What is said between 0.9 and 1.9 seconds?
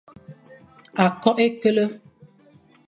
Akok h e kele,